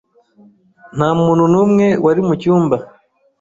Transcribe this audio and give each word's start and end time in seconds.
Nta 0.95 1.09
muntu 1.21 1.43
n'umwe 1.51 1.87
wari 2.05 2.21
mu 2.27 2.33
cyumba. 2.41 2.77